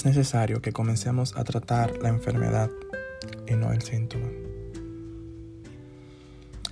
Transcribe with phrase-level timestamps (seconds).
[0.00, 2.70] es necesario que comencemos a tratar la enfermedad
[3.46, 4.28] y no el síntoma.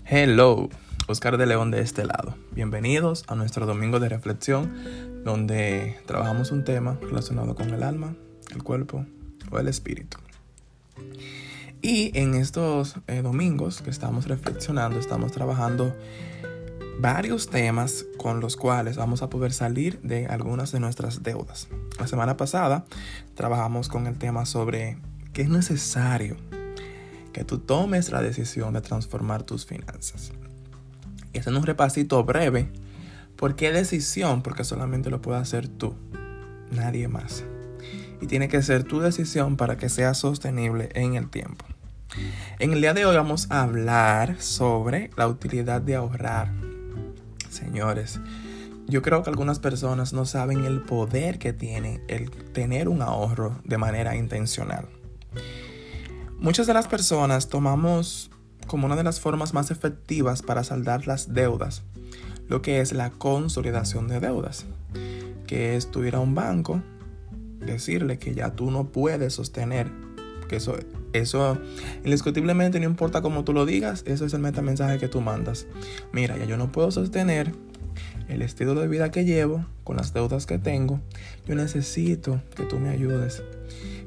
[0.07, 0.71] Hello,
[1.09, 2.35] Oscar de León de este lado.
[2.53, 4.73] Bienvenidos a nuestro domingo de reflexión
[5.25, 8.17] donde trabajamos un tema relacionado con el alma,
[8.55, 9.05] el cuerpo
[9.51, 10.17] o el espíritu.
[11.83, 15.95] Y en estos eh, domingos que estamos reflexionando, estamos trabajando
[16.99, 21.69] varios temas con los cuales vamos a poder salir de algunas de nuestras deudas.
[21.99, 22.85] La semana pasada
[23.35, 24.99] trabajamos con el tema sobre
[25.33, 26.37] que es necesario
[27.33, 30.33] que tú tomes la decisión de transformar tus finanzas.
[31.33, 32.69] Y haciendo un repasito breve,
[33.37, 34.43] ¿por qué decisión?
[34.43, 35.95] Porque solamente lo puedes hacer tú,
[36.73, 37.45] nadie más.
[38.21, 41.65] Y tiene que ser tu decisión para que sea sostenible en el tiempo.
[42.59, 46.51] En el día de hoy vamos a hablar sobre la utilidad de ahorrar.
[47.59, 48.21] Señores,
[48.87, 53.61] yo creo que algunas personas no saben el poder que tiene el tener un ahorro
[53.65, 54.87] de manera intencional.
[56.39, 58.31] Muchas de las personas tomamos
[58.67, 61.83] como una de las formas más efectivas para saldar las deudas
[62.49, 64.65] lo que es la consolidación de deudas,
[65.47, 66.83] que es tu ir a un banco,
[67.61, 69.91] decirle que ya tú no puedes sostener,
[70.49, 70.77] que eso,
[71.13, 71.59] eso
[72.05, 75.67] indiscutiblemente no importa cómo tú lo digas, eso es el metamensaje que tú mandas.
[76.13, 77.53] Mira, ya yo no puedo sostener
[78.29, 81.01] el estilo de vida que llevo, con las deudas que tengo,
[81.47, 83.43] yo necesito que tú me ayudes.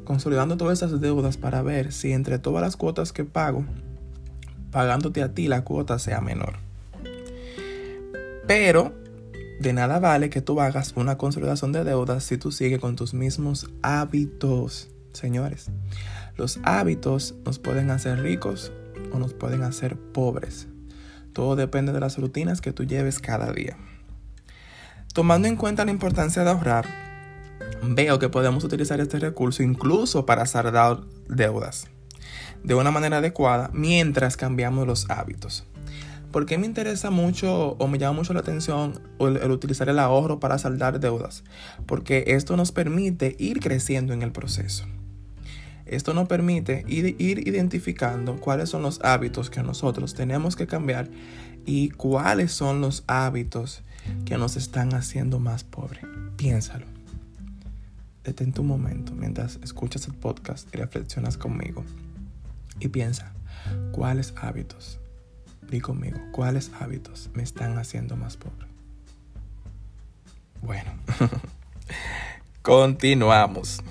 [0.04, 3.66] Consolidando todas esas deudas para ver si entre todas las cuotas que pago,
[4.72, 6.56] pagándote a ti la cuota sea menor.
[8.48, 8.94] Pero
[9.60, 13.14] de nada vale que tú hagas una consolidación de deudas si tú sigues con tus
[13.14, 14.90] mismos hábitos.
[15.14, 15.70] Señores,
[16.38, 18.72] los hábitos nos pueden hacer ricos
[19.12, 20.68] o nos pueden hacer pobres.
[21.34, 23.78] Todo depende de las rutinas que tú lleves cada día.
[25.14, 26.86] Tomando en cuenta la importancia de ahorrar,
[27.84, 31.88] veo que podemos utilizar este recurso incluso para saldar deudas
[32.64, 35.66] de una manera adecuada mientras cambiamos los hábitos.
[36.32, 40.40] ¿Por qué me interesa mucho o me llama mucho la atención el, utilizar el ahorro
[40.40, 41.44] para saldar deudas?
[41.86, 44.86] Porque esto nos permite ir creciendo en el proceso.
[45.92, 51.10] Esto nos permite ir, identificando cuáles son los hábitos que nosotros tenemos que cambiar
[51.66, 53.84] y cuáles son los hábitos
[54.24, 56.06] que nos están haciendo más pobres.
[56.38, 56.86] Piénsalo.
[58.24, 61.84] Detente un momento mientras escuchas el podcast y reflexionas conmigo.
[62.80, 63.34] Y piensa,
[63.92, 64.98] ¿cuáles hábitos?
[65.70, 68.66] Di conmigo, ¿cuáles hábitos me están haciendo más pobre?
[70.62, 70.92] Bueno,
[72.62, 73.82] continuamos.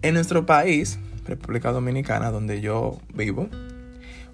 [0.00, 3.48] En nuestro país, República Dominicana, donde yo vivo,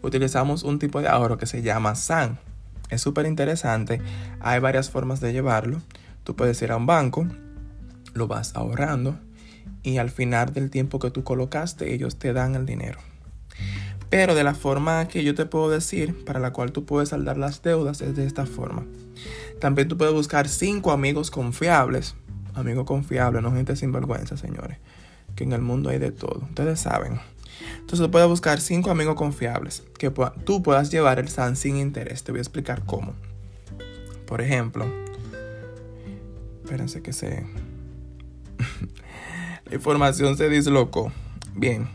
[0.03, 2.39] utilizamos un tipo de ahorro que se llama SAN
[2.93, 4.03] es súper interesante.
[4.41, 5.81] Hay varias formas de llevarlo.
[6.25, 7.27] Tú puedes ir a un banco,
[8.13, 9.19] lo vas ahorrando
[9.83, 12.99] y al final del tiempo que tú colocaste ellos te dan el dinero.
[14.11, 17.39] Pero de la forma que yo te puedo decir, para la cual tú puedes saldar
[17.39, 18.85] las deudas, es de esta forma.
[19.59, 22.15] También tú puedes buscar cinco amigos confiables.
[22.53, 24.77] Amigos confiables, no gente sin vergüenza, señores.
[25.37, 26.43] Que en el mundo hay de todo.
[26.49, 27.21] Ustedes saben.
[27.81, 30.11] Entonces puedes buscar cinco amigos confiables que
[30.45, 32.25] tú puedas llevar el SAN sin interés.
[32.25, 33.15] Te voy a explicar cómo.
[34.27, 34.87] Por ejemplo,
[36.63, 37.47] espérense que se...
[39.67, 41.13] La información se dislocó.
[41.55, 41.89] Bien.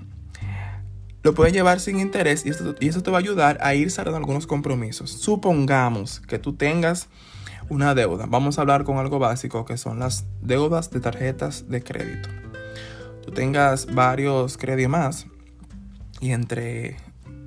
[1.23, 2.49] Lo puedes llevar sin interés y,
[2.87, 5.11] eso te va a ayudar a ir saldando algunos compromisos.
[5.11, 7.09] Supongamos que tú tengas
[7.69, 8.25] una deuda.
[8.27, 12.29] Vamos a hablar con algo básico que son las deudas de tarjetas de crédito.
[13.27, 15.27] Tú tengas varios créditos más
[16.21, 16.95] y entre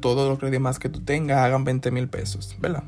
[0.00, 2.84] todos los demás que tú tengas hagan 20 mil pesos, ¿verdad?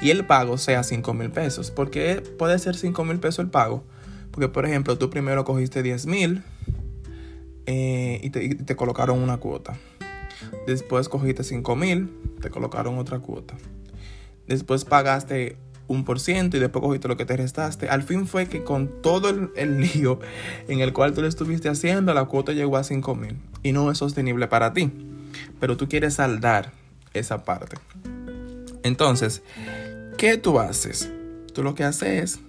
[0.00, 1.70] Y el pago sea 5 mil pesos.
[1.70, 3.84] ¿Por qué puede ser 5 mil pesos el pago?
[4.30, 6.42] Porque, por ejemplo, tú primero cogiste 10 mil
[7.66, 9.78] eh, y, te, colocaron una cuota.
[10.66, 13.58] Después cogiste 5 mil, te colocaron otra cuota.
[14.46, 15.58] Después pagaste
[15.90, 17.88] un por ciento y después cogiste lo que te restaste.
[17.88, 20.20] Al fin fue que con todo el, lío
[20.68, 23.90] en el cual tú le estuviste haciendo, la cuota llegó a 5 mil y no
[23.90, 24.92] es sostenible para ti.
[25.58, 26.70] Pero tú quieres saldar
[27.12, 27.76] esa parte.
[28.84, 29.42] Entonces,
[30.16, 31.10] ¿qué tú haces?
[31.52, 32.40] Tú lo que haces es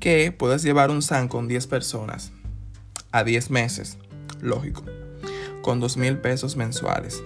[0.00, 2.32] que puedes llevar un SAN con 10 personas
[3.12, 3.98] a 10 meses,
[4.40, 4.84] lógico,
[5.60, 7.22] con 2 mil pesos mensuales.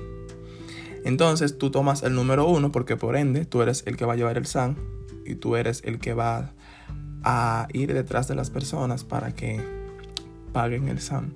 [1.04, 4.16] Entonces tú tomas el número 1 porque por ende tú eres el que va a
[4.16, 4.76] llevar el SAN
[5.24, 6.52] y tú eres el que va
[7.22, 9.60] a ir detrás de las personas para que
[10.52, 11.34] paguen el SAN.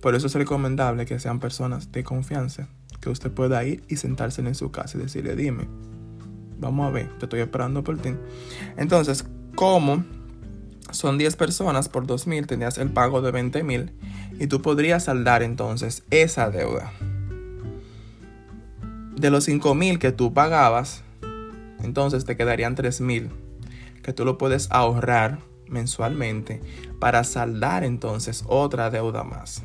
[0.00, 2.68] Por eso es recomendable que sean personas de confianza,
[3.00, 5.66] que usted pueda ir y sentarse en su casa y decirle, dime,
[6.58, 8.14] vamos a ver, te estoy esperando por ti.
[8.76, 9.24] Entonces,
[9.54, 10.04] como
[10.90, 13.90] son 10 personas por 2.000, tenías el pago de 20.000
[14.38, 16.92] y tú podrías saldar entonces esa deuda.
[19.16, 21.02] De los 5 mil que tú pagabas,
[21.86, 23.30] entonces te quedarían 3 mil
[24.02, 26.60] que tú lo puedes ahorrar mensualmente
[27.00, 29.62] para saldar entonces otra deuda más.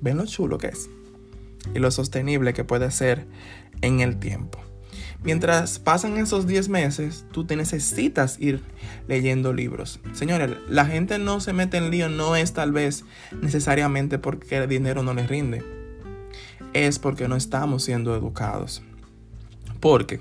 [0.00, 0.88] ¿Ven lo chulo que es?
[1.74, 3.26] Y lo sostenible que puede ser
[3.82, 4.58] en el tiempo.
[5.22, 8.62] Mientras pasan esos 10 meses, tú te necesitas ir
[9.08, 10.00] leyendo libros.
[10.12, 13.04] Señores, la gente no se mete en lío, no es tal vez
[13.42, 15.64] necesariamente porque el dinero no les rinde.
[16.72, 18.82] Es porque no estamos siendo educados.
[19.80, 20.20] Porque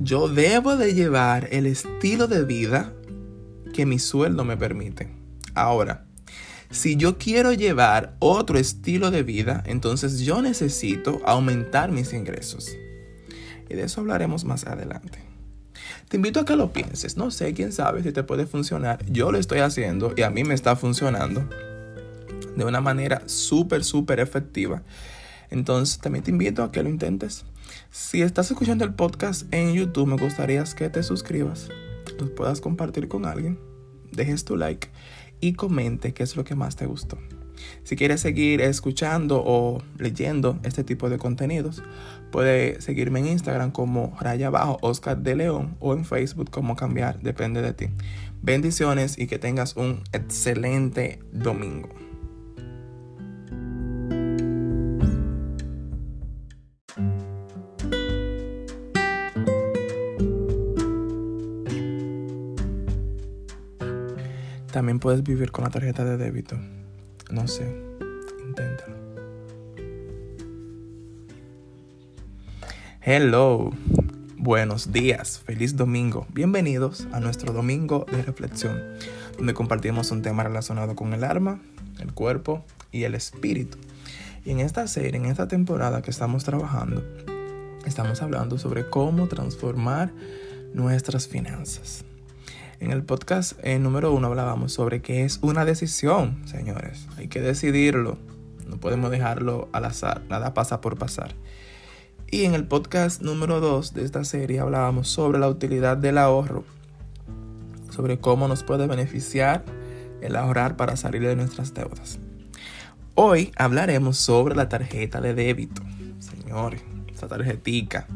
[0.00, 2.92] yo debo de llevar el estilo de vida
[3.72, 5.08] que mi sueldo me permite.
[5.54, 6.06] Ahora,
[6.70, 12.76] si yo quiero llevar otro estilo de vida, entonces yo necesito aumentar mis ingresos.
[13.68, 15.20] Y de eso hablaremos más adelante.
[16.08, 17.16] Te invito a que lo pienses.
[17.16, 19.04] No sé, quién sabe si te puede funcionar.
[19.10, 21.48] Yo lo estoy haciendo y a mí me está funcionando
[22.56, 24.82] de una manera súper, súper efectiva.
[25.54, 27.44] Entonces también te invito a que lo intentes.
[27.92, 31.68] Si estás escuchando el podcast en YouTube, me gustaría que te suscribas,
[32.18, 33.60] lo puedas compartir con alguien,
[34.10, 34.88] dejes tu like
[35.40, 37.18] y comente qué es lo que más te gustó.
[37.84, 41.84] Si quieres seguir escuchando o leyendo este tipo de contenidos,
[42.32, 47.20] puede seguirme en Instagram como raya bajo Oscar de León o en Facebook como cambiar,
[47.20, 47.86] depende de ti.
[48.42, 52.03] Bendiciones y que tengas un excelente domingo.
[65.04, 66.56] Puedes vivir con la tarjeta de débito.
[67.30, 67.70] No sé,
[68.42, 68.96] inténtalo.
[73.02, 73.70] Hello,
[74.38, 76.26] buenos días, feliz domingo.
[76.32, 78.80] Bienvenidos a nuestro domingo de reflexión,
[79.36, 81.60] donde compartimos un tema relacionado con el alma,
[82.00, 83.76] el cuerpo y el espíritu.
[84.46, 87.04] Y en esta serie, en esta temporada que estamos trabajando,
[87.84, 90.14] estamos hablando sobre cómo transformar
[90.72, 92.06] nuestras finanzas.
[92.84, 97.08] En el podcast eh, número uno hablábamos sobre que es una decisión, señores.
[97.16, 98.18] Hay que decidirlo.
[98.68, 100.20] No podemos dejarlo al azar.
[100.28, 101.34] Nada pasa por pasar.
[102.30, 106.62] Y en el podcast número dos de esta serie hablábamos sobre la utilidad del ahorro.
[107.88, 109.64] Sobre cómo nos puede beneficiar
[110.20, 112.18] el ahorrar para salir de nuestras deudas.
[113.14, 115.80] Hoy hablaremos sobre la tarjeta de débito.
[116.18, 116.82] Señores,
[117.14, 118.06] esa tarjetica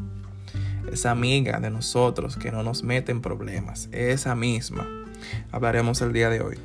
[0.91, 4.87] esa amiga de nosotros que no nos mete en problemas, esa misma,
[5.51, 6.57] hablaremos el día de hoy.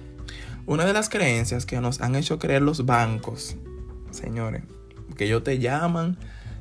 [0.66, 3.56] Una de las creencias que nos han hecho creer los bancos,
[4.10, 4.62] señores,
[5.16, 6.16] que ellos te llaman,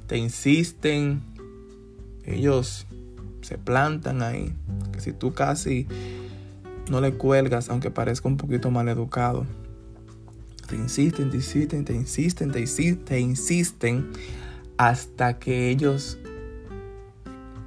[0.08, 1.22] te insisten,
[2.26, 2.86] ellos
[3.42, 4.54] se plantan ahí,
[4.92, 5.88] que si tú casi
[6.90, 9.46] no le cuelgas, aunque parezca un poquito mal educado,
[10.68, 14.12] te insisten, te insisten, te insisten, te insisten, te insisten
[14.78, 16.18] hasta que ellos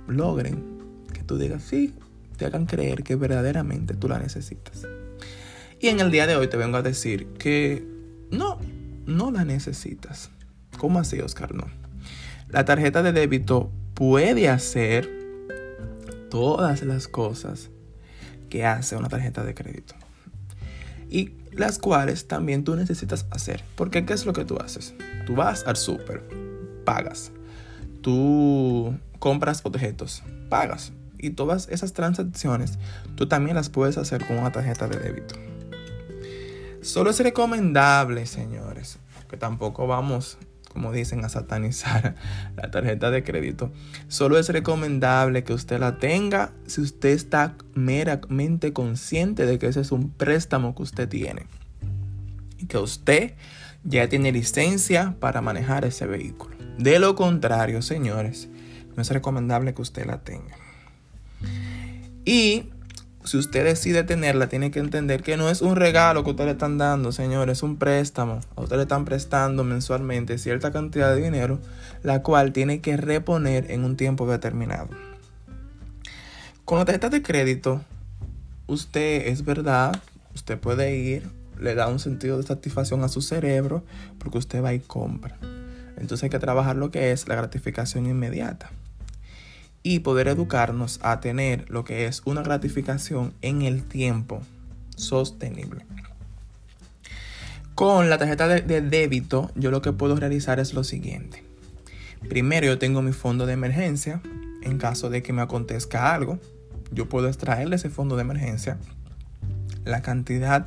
[0.08, 0.64] logren
[1.12, 1.94] que tú digas sí,
[2.36, 4.86] te hagan creer que verdaderamente tú la necesitas.
[5.80, 7.86] Y en el día de hoy te vengo a decir que
[8.30, 8.58] no,
[9.06, 10.30] no la necesitas.
[10.78, 11.54] ¿Cómo así, Oscar?
[11.54, 11.66] No.
[12.48, 15.10] La tarjeta de débito puede hacer
[16.30, 17.70] todas las cosas
[18.48, 19.94] que hace una tarjeta de crédito.
[21.08, 23.62] Y las cuales también tú necesitas hacer.
[23.74, 24.94] Porque ¿qué es lo que tú haces?
[25.24, 26.22] Tú vas al súper,
[26.84, 27.32] pagas.
[28.02, 30.92] Tú compras objetos, pagas.
[31.18, 32.78] Y todas esas transacciones
[33.14, 35.34] tú también las puedes hacer con una tarjeta de débito.
[36.82, 40.38] Solo es recomendable, señores, que tampoco vamos,
[40.72, 42.14] como dicen, a satanizar
[42.56, 43.72] la tarjeta de crédito.
[44.08, 49.80] Solo es recomendable que usted la tenga si usted está meramente consciente de que ese
[49.80, 51.46] es un préstamo que usted tiene.
[52.58, 53.34] Y que usted
[53.82, 56.56] ya tiene licencia para manejar ese vehículo.
[56.78, 58.48] De lo contrario, señores,
[58.96, 60.56] no es recomendable que usted la tenga.
[62.24, 62.70] Y
[63.26, 66.52] si usted decide tenerla, tiene que entender que no es un regalo que usted le
[66.52, 68.40] están dando, señores, es un préstamo.
[68.56, 71.58] A usted le están prestando mensualmente cierta cantidad de dinero,
[72.02, 74.88] la cual tiene que reponer en un tiempo determinado.
[76.64, 77.82] Con la tarjeta de crédito,
[78.66, 80.00] usted es verdad,
[80.34, 83.84] usted puede ir, le da un sentido de satisfacción a su cerebro,
[84.18, 85.36] porque usted va y compra.
[85.96, 88.70] Entonces hay que trabajar lo que es la gratificación inmediata
[89.88, 94.42] y poder educarnos a tener lo que es una gratificación en el tiempo
[94.96, 95.86] sostenible.
[97.76, 101.44] Con la tarjeta de, débito, yo lo que puedo realizar es lo siguiente.
[102.28, 104.20] Primero, yo tengo mi fondo de emergencia.
[104.62, 106.40] En caso de que me acontezca algo,
[106.90, 108.78] yo puedo extraerle ese fondo de emergencia
[109.84, 110.66] la cantidad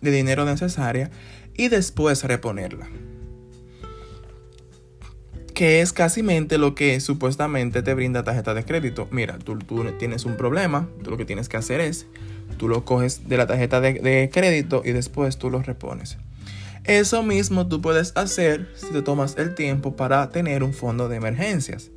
[0.00, 1.10] de dinero necesaria
[1.54, 2.88] y después reponerla.
[5.56, 9.08] Que es casi lo que supuestamente te brinda tarjeta de crédito.
[9.10, 9.56] Mira, tú,
[9.98, 12.04] tienes un problema, tú lo que tienes que hacer es,
[12.58, 16.18] tú lo coges de la tarjeta de, de crédito y después tú lo repones.
[16.84, 21.16] Eso mismo tú puedes hacer si te tomas el tiempo para tener un fondo de
[21.16, 21.90] emergencias.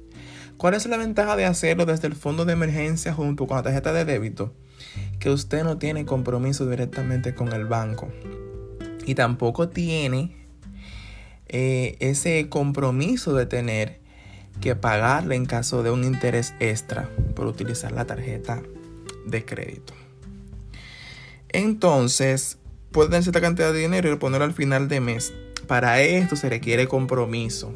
[0.55, 3.91] ¿Cuál es la ventaja de hacerlo desde el fondo de emergencia junto con la tarjeta
[3.91, 4.53] de débito?
[5.19, 8.07] Que usted no tiene compromiso directamente con el banco
[9.05, 10.38] y tampoco tiene
[11.49, 13.99] eh, ese compromiso de tener
[14.61, 18.61] que pagarle en caso de un interés extra por utilizar la tarjeta
[19.25, 19.93] de crédito.
[21.49, 22.57] Entonces,
[22.91, 25.33] puede tener cierta cantidad de dinero y ponerlo al final de mes
[25.69, 27.71] para esto se requiere compromiso.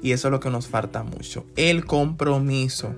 [0.00, 1.44] Y eso es lo que nos falta mucho.
[1.56, 2.94] El compromiso.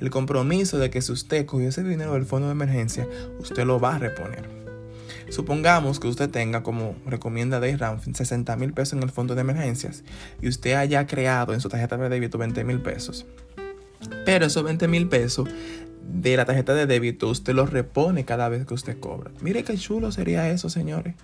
[0.00, 3.06] El compromiso de que si usted cogió ese dinero del fondo de emergencia,
[3.38, 4.63] usted lo va a reponer.
[5.28, 9.40] Supongamos que usted tenga, como recomienda Dave Ramsey, 60 mil pesos en el fondo de
[9.40, 10.04] emergencias
[10.40, 13.26] y usted haya creado en su tarjeta de débito 20 mil pesos.
[14.24, 15.48] Pero esos 20 mil pesos
[16.02, 19.30] de la tarjeta de débito usted los repone cada vez que usted cobra.
[19.40, 21.14] Mire qué chulo sería eso, señores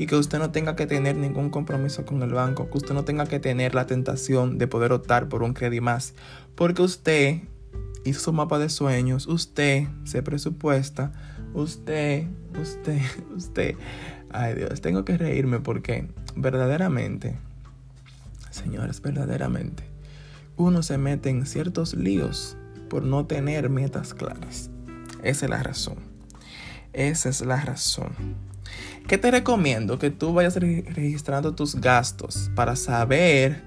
[0.00, 3.04] y que usted no tenga que tener ningún compromiso con el banco, que usted no
[3.04, 6.14] tenga que tener la tentación de poder optar por un crédito más,
[6.54, 7.40] porque usted
[8.06, 11.12] hizo su mapa de sueños, usted se presupuesta,
[11.54, 12.26] usted,
[12.60, 13.00] usted,
[13.36, 13.74] usted,
[14.30, 17.36] ay Dios, tengo que reírme porque verdaderamente,
[18.50, 19.84] señores, verdaderamente,
[20.56, 22.56] uno se mete en ciertos líos
[22.88, 24.70] por no tener metas claras.
[25.22, 25.96] Esa es la razón.
[26.92, 28.12] Esa es la razón.
[29.06, 29.98] ¿Qué te recomiendo?
[29.98, 33.62] Que tú vayas registrando tus gastos para saber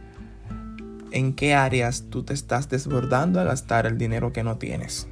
[1.11, 5.07] en qué áreas tú te estás desbordando a gastar el dinero que no tienes.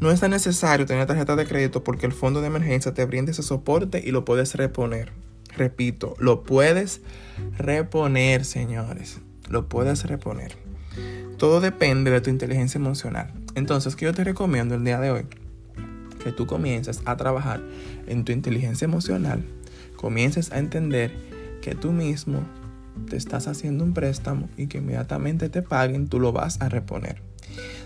[0.00, 3.42] No es necesario tener tarjeta de crédito porque el fondo de emergencia te brinda ese
[3.42, 5.12] soporte y lo puedes reponer.
[5.56, 7.02] Repito, lo puedes
[7.58, 9.20] reponer, señores.
[9.48, 10.56] Lo puedes reponer.
[11.36, 13.32] Todo depende de tu inteligencia emocional.
[13.54, 15.26] Entonces, ¿qué yo te recomiendo el día de hoy?
[16.20, 17.60] que tú comiences a trabajar
[18.06, 19.42] en tu inteligencia emocional,
[19.96, 21.12] comiences a entender
[21.62, 22.44] que tú mismo
[23.08, 27.22] te estás haciendo un préstamo y que inmediatamente te paguen, tú lo vas a reponer.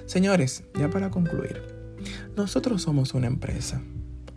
[0.07, 1.63] Señores, ya para concluir,
[2.37, 3.83] nosotros somos una empresa.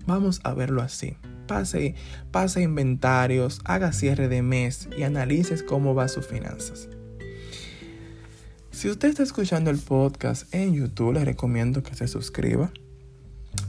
[0.06, 1.18] Vamos a verlo así.
[1.48, 1.96] Pase,
[2.32, 6.89] pase inventarios, haga cierre de mes y analices cómo va sus finanzas.
[8.72, 12.72] Si usted está escuchando el podcast en YouTube, le recomiendo que se suscriba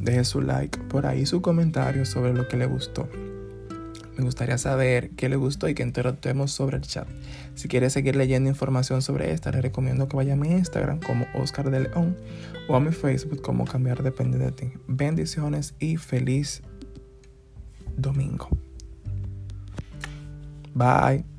[0.01, 3.09] deje su like por ahí, su comentario sobre lo que le gustó.
[4.19, 7.07] Me gustaría saber qué le gustó y que interactuemos sobre el chat.
[7.55, 11.27] Si quiere seguir leyendo información sobre esta, le recomiendo que vaya a mi Instagram como
[11.35, 12.17] Oscar de León
[12.69, 14.73] o a mi Facebook como Cambiar Depende de ti.
[14.89, 16.63] Bendiciones y feliz
[17.97, 18.49] domingo.
[20.75, 21.38] Bye.